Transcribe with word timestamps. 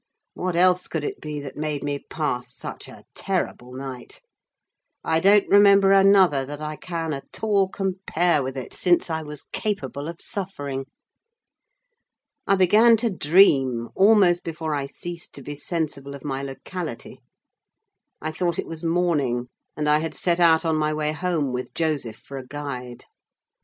What 0.33 0.55
else 0.55 0.87
could 0.87 1.03
it 1.05 1.21
be 1.21 1.39
that 1.41 1.55
made 1.55 1.83
me 1.83 1.99
pass 2.09 2.51
such 2.51 2.87
a 2.87 3.03
terrible 3.13 3.71
night? 3.71 4.19
I 5.03 5.19
don't 5.19 5.47
remember 5.47 5.91
another 5.91 6.43
that 6.43 6.59
I 6.59 6.75
can 6.75 7.13
at 7.13 7.43
all 7.43 7.69
compare 7.69 8.41
with 8.41 8.57
it 8.57 8.73
since 8.73 9.11
I 9.11 9.21
was 9.21 9.43
capable 9.53 10.07
of 10.07 10.19
suffering. 10.19 10.87
I 12.47 12.55
began 12.55 12.97
to 12.97 13.11
dream, 13.11 13.89
almost 13.93 14.43
before 14.43 14.73
I 14.73 14.87
ceased 14.87 15.35
to 15.35 15.43
be 15.43 15.53
sensible 15.53 16.15
of 16.15 16.25
my 16.25 16.41
locality. 16.41 17.19
I 18.19 18.31
thought 18.31 18.57
it 18.57 18.65
was 18.65 18.83
morning; 18.83 19.49
and 19.77 19.87
I 19.87 19.99
had 19.99 20.15
set 20.15 20.39
out 20.39 20.65
on 20.65 20.77
my 20.77 20.91
way 20.95 21.11
home, 21.11 21.53
with 21.53 21.75
Joseph 21.75 22.17
for 22.17 22.37
a 22.37 22.47
guide. 22.47 23.05